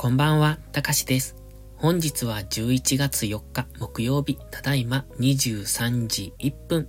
[0.00, 1.34] こんばんは、たかしです。
[1.74, 6.88] 本日は11月4日木曜日、ただいま23時1分。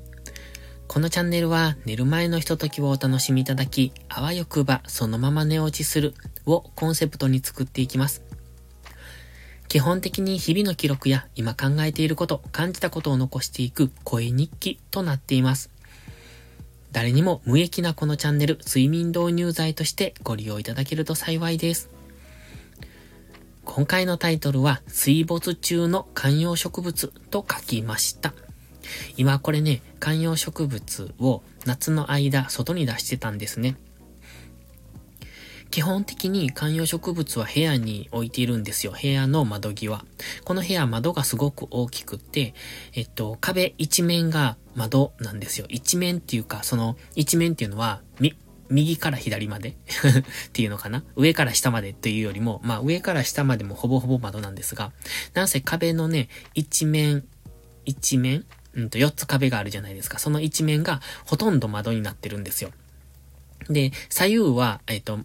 [0.87, 6.13] このチャンネルは寝る前のひとときをお楽しみいただき、あわよくばそのまま寝落ちする
[6.45, 8.21] をコンセプトに作っていきます。
[9.69, 15.71] 基本的に日々の記録や今考えていること、感じたことを残していく声日記となっています。
[16.91, 21.89] 誰にも無益なこのチャンネル、睡眠導入剤としてご利用いただけると幸いです。
[23.65, 28.33] 今回のタイトルは水没中の観葉植物と書きました。
[29.17, 33.77] 今これね、観葉植物を夏の間外に出してたんですね。
[35.71, 38.93] 基本的に観葉植物は部屋に置いているんですよ。
[38.99, 40.03] 部屋の窓際。
[40.43, 42.55] この部屋窓がすごく大きくって、
[42.93, 45.67] えっと、壁一面が窓なんですよ。
[45.69, 48.33] 一面っていうか、その一面っていうのは、み、
[48.69, 49.75] 右から左まで っ
[50.53, 51.03] ていうのかな？
[51.15, 54.91] 上から下までというよりも、まあ上から下までもほぼほぼ窓なんですが、
[55.33, 57.25] なんせ壁のね、一面、
[57.85, 60.19] 一面うんと4つ壁があるじゃないですか。
[60.19, 62.71] その一面がほとんど窓になってるんですよ。
[63.69, 65.19] で、左右は、えっ、と、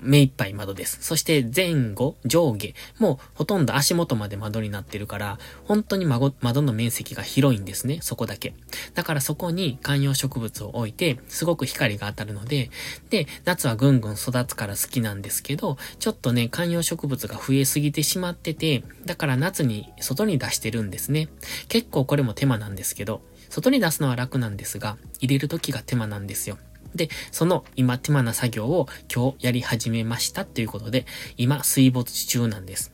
[0.00, 0.98] 目いっぱい窓です。
[1.00, 8.54] そして前後、上下もうほとんど足元まで窓になってるから、本当に窓の面積が広いんですね、そこだけ。
[8.94, 12.70] だからそこに観葉植物を置いて、すごく光が当たるので、
[13.10, 21.28] で、夏はぐんぐん育つから好きなんですけど、ちょっとね、観葉植物が増えすぎてしまってて、だから夏に外に出してるんですね。
[21.68, 26.58] 結構これも手間なんですけど、外に出すのは楽なんですが、入れる時が手間なんですよ。
[26.96, 32.92] で、その今手間な作業を今日やり始めましたということで、今水没中なんです。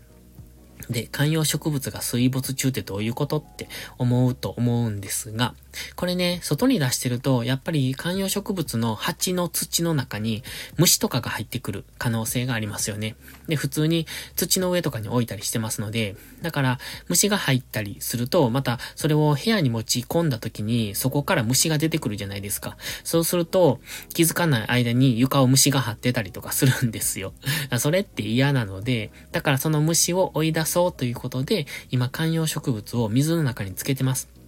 [0.91, 5.55] で、観葉植物が水没中ってどういうことって思うと思うんですが、
[5.96, 10.42] これね、外に出してると、やっぱり観葉植物の鉢の土の中に
[10.76, 13.16] 虫とかが入ってくる可能性がありますよね。
[13.48, 14.06] で、普通に
[14.36, 16.78] 土の上とかに置いたりしてますので、だから
[17.08, 22.77] 虫が入ったりすると、またそれを部屋に持ち込んだ時にそこから虫が出てくるじゃないですか。
[23.05, 23.80] そうすると、
[24.14, 27.32] 気づかない間に床を虫が張ってたりとかするんですよ。
[27.78, 34.42] それって嫌なので、だからその虫を追い出そうということで、今観葉植物を水の中につけてます。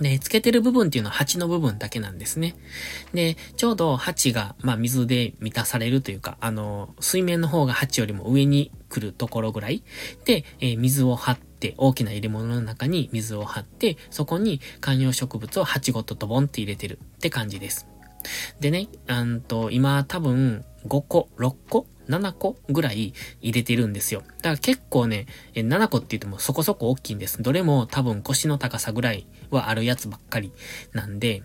[0.00, 2.56] で、つけてる部分っていうのは鉢の部分だけなんですね。
[3.12, 9.82] で、ちょうど鉢が、まあ、水で満たされるというか、あの、水面の方が鉢よりも上に来るところぐらい
[10.24, 17.86] で、えー、水を張って、大きな入れ物の中に水を張って、そこに観葉植物を鉢ごとドボンって入れてるって感じです。
[18.60, 24.22] でね、うんと、今多分5個、6個7個ぐらい入れてるんですよ。
[24.38, 27.42] だから結構ね、7個って言ってもそこそこ大きいんです。
[27.42, 30.52] どれも多分腰の高さぐらいはあるやつばっかり
[30.92, 31.42] なんで、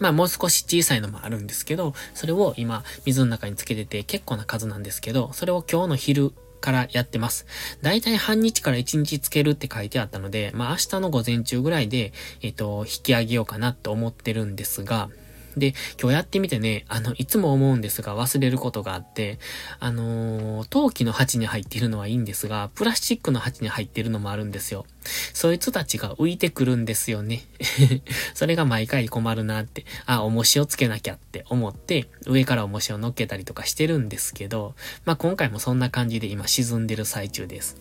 [0.00, 7.46] まあもう少し小さいのもあるんですけど、それを今水の中につけてて結構な数なんですけど、それを今日の昼からやってます。
[7.82, 15.10] だいたい半日から1日つけるって書いてあったので、まあ明日の午前中ぐらいで、えっ、と、引き上げようかなと思ってるんですが、
[15.56, 19.38] で、今日やってみてね、あの、いつも思うんですが忘れることがあって、
[19.80, 24.86] あのー、陶器の鉢に入っているのはいいんですが、プラスチックの鉢に入っているのもあるんですよ。
[25.34, 27.42] そいつたちが浮いてくるんですよね。
[28.34, 34.74] それが毎回困るなって、あ、重しをつけなきゃって思って、上から重しを乗っけたりとかしてるんですけど、
[35.04, 37.76] まあ、今回もそんな感じで今沈んでる最中です。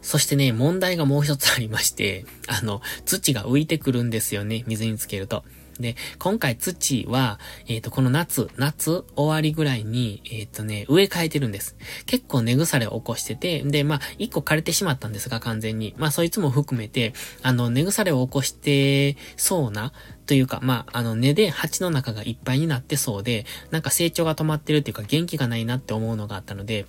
[0.00, 5.44] そしてね、問題がもう一つありまして、あの、土が浮いてくるんですよね、水につけると。
[5.78, 11.76] で、今回土は、えっ、ー、と、この夏、夏終わりぐらいに、えっ、ー、とね、植え替えてるんです。
[12.06, 15.94] 結構根腐れを起こしてて、で、まあ、一個枯れてしまったんですが、完全に。
[15.96, 17.12] まあ、そいつも含めて、
[17.42, 19.92] あの、根腐れを起こしてそうな、
[20.26, 26.86] というか、まあ、あの、根で鉢の中がいっぱいになってそうで、なんか成長が止まってるっていうか元気がないなって思うのがあったので、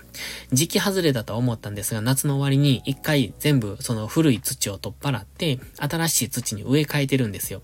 [0.52, 7.62] 時期外れだと思ったんですが、夏の終わりに一回全部その古い土を取っ払って、新しい土に植え替えてるんですよ。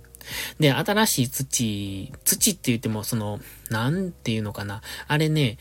[0.59, 3.39] で、新しい土、土って言ってもその、
[3.69, 4.81] なんていうのかな。
[5.07, 5.57] あれね、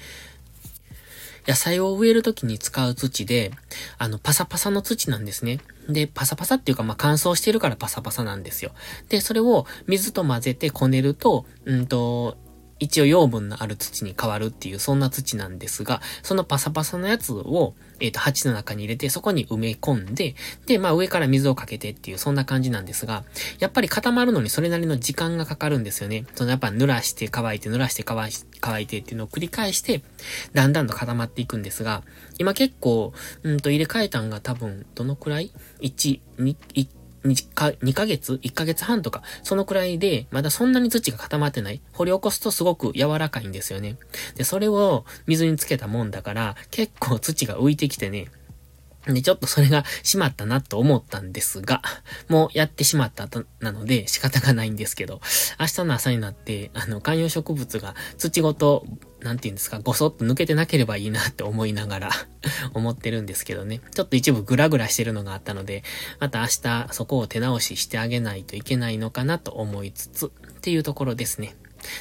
[1.46, 3.52] 野菜を植えるときに使う土で、
[3.96, 5.60] あの、パサパサの土なんですね。
[5.88, 8.72] で、パサパサっていうか、まあ、乾燥してるからパサパサなんですよ。
[9.08, 12.36] で、それを水と混ぜてこねると、うんと、
[12.78, 20.34] 一応養分のある土に変わるっていう、そんな土なんですが、そのパサパサのやつを、えっ、ー、と、鉢の中に入れて、そこに埋め込んで、
[20.66, 23.24] で、まあ上から水をかけてっていう、そんな感じなんですが、
[23.58, 26.24] やっぱり固まるのにそれなりの時間がかかるんですよね。
[26.34, 30.02] そのやっぱ濡らして乾いて、濡らして乾い乾いてっていうのを繰り返して、
[30.52, 32.02] だんだんと固まっていくんですが、
[32.38, 36.97] 今結構、うんと入れ替えたんが多分、どのくらい ?1、2、1
[37.28, 41.80] 2か ,2 ヶ月 ?1 ヶ月半とか、そのくらいで、まだそんなに土が固まってない。
[41.92, 43.96] 掘り起こすとすごく柔らかいんですよね。
[44.36, 48.28] で、それを水につけたもんだから、結構土が浮いてきてね、
[49.06, 51.82] で、ちょっとそれがしまったなと思ったんですが、
[52.28, 55.20] もうやってしまったと、なので仕方がないんですけど、
[55.58, 58.84] 明日の朝になって、あの、観葉植物が土ごと、
[59.20, 62.10] なんて言うんですか、ごそっと抜けてなければいいなって思いながら
[62.74, 63.80] 思ってるんですけどね。
[63.94, 65.82] ちょっと一部グラグラしてるのがあったので、
[66.20, 71.56] また明日そこを手直ししてあげないといけないのかなと思いつつ、っていうところですね。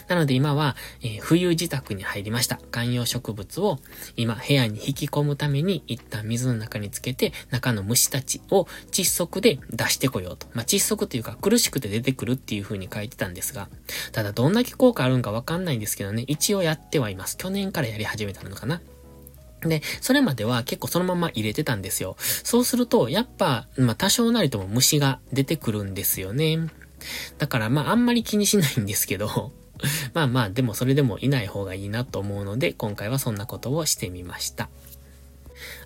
[0.08, 2.60] なので今は、えー、冬自宅に入りました。
[2.72, 3.80] 観葉植物を
[4.16, 10.48] 今部屋に引き込むために一旦水の中につけて中の虫たちを窒息で出してこようと。
[10.54, 13.70] まあ、窒息というか苦しくて出てくるっていう風に書いてたんですが、
[14.12, 17.38] ただどんだけ効果あるんかわかんないんですけどね、一応やってはいます。
[17.38, 18.82] 去年からやり始めたのかな。
[19.62, 22.16] で、それまでは結構そのまま入れてたんですよ。
[22.20, 26.60] そうすると、やっぱ、まあ多少なりとも虫が出てくるんですよね。
[27.38, 29.52] だからまああんまり気にしないんですけど、
[30.14, 34.70] まあまあ、でもそれでもいない方がいいなと思うので、今回はそんなことをしてみました。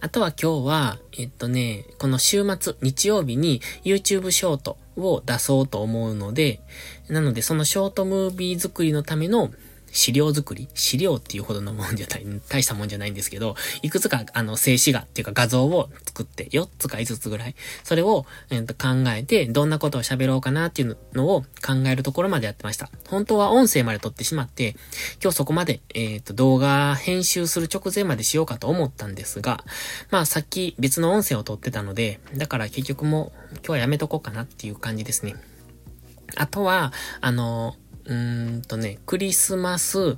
[0.01, 6.59] あとは今日は、えっとね、この週末、日曜日に YouTube ショートを出そうと思うので、
[7.07, 9.51] なのでそのショートムービー作りのための
[9.91, 22.89] 資料作り資料っていうほどのもんじゃない、大したもんじゃないんですけど、いくつか、あの、静止画っていうか画像を作って、4つか5つぐらい、それを、えー、と考えて、どんなことを喋ろうかなっていうのを考えるところまでやってました。
[23.09, 24.75] 本当は音声まで撮ってしまって、
[25.21, 29.63] 今日そこまで、えっ、と、動画編集する直前までしようかと思ったんですが、
[30.09, 35.35] まあ、さっき別の音声を撮ってたので、だから結局もう、今日はやめとこうかなっていう感じですね。
[36.35, 37.75] あとは、あの、
[38.11, 40.17] うんとね、クリスマス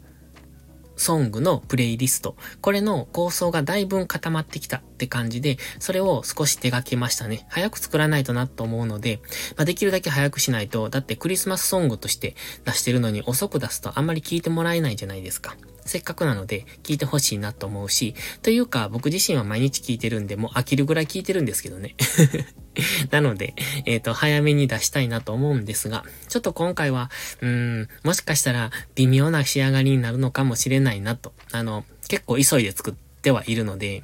[0.96, 2.36] ソングのプレイリスト。
[2.60, 7.46] これの構想がだいぶ固まってきたって感じで、それを少し手掛けましたね。
[7.50, 9.20] 早く作らないとなと思うので、
[9.58, 15.58] まあ、できるだけ早くしないと、だってクリスマスソングとして出してるのに遅く出すとあんまり聞いてもらえないじゃないですか。
[15.86, 21.96] せっかくなので聞いてほしいなと思うし、というか僕自身は毎日聞いてるんで、もう飽きるぐらい聞いてるんですけどね。
[23.12, 23.54] なので、
[23.86, 27.12] えっ、ー、と、早めに出したいなと思うんですが、ちょっと今回は、
[27.42, 27.50] うー
[27.84, 34.04] ん、もしかしたら微妙な仕上がりになるのかもしれないなと、あの、結構急いで作ってはいるので、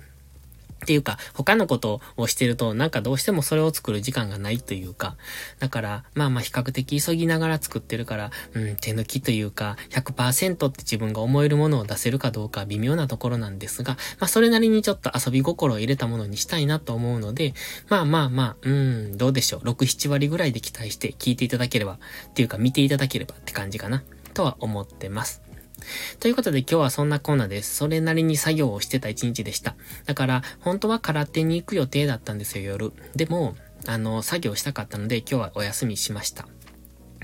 [0.84, 5.18] っていうか、他のことをしてると、なんかどうしてもそれを作る時間がないというか、
[5.60, 17.54] だから、まあまあ比較的急ぎながら作ってるから、うん、手抜きというか、100%って自分が思えるものを出せるかどうか微妙なところなんですが、まあそれなりにちょっと遊び心を入れたものにしたいなと思うので、
[17.90, 19.62] まあまあまあ、うん、どうでしょう。
[19.62, 24.04] 6、7割ぐらいで期待して聞いていただければ、っていうか見ていただければって感じかな、
[24.34, 25.49] とは思ってます。
[26.20, 27.76] ということで今日はそんなコーナーです。
[27.76, 29.76] それなりに作業をしてた一日でした。
[30.06, 32.94] だから、本当は空手に行く予定だったんですよ、夜。
[33.16, 33.56] でも、
[33.86, 36.48] あの、作業したかったので今日はお休みしました。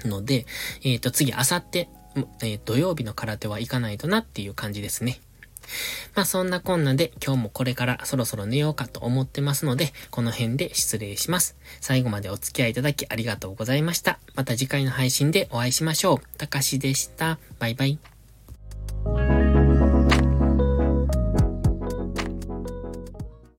[0.03, 0.45] ので、
[0.83, 1.89] えっ、ー、と、次、あさって、
[2.41, 5.19] えー、土曜日の空手は行かないとなっていう感じですね。
[6.13, 11.57] まあそんなこんなで今日もこれからそろそろ寝ようかと思ってますので、この辺で失礼します。
[11.81, 14.19] 最後までお付き合いいただきありがとうございました。
[14.35, 16.37] また次回の配信でお会いしましょう。
[16.37, 17.39] たかしでした。
[17.59, 18.14] バイバイ。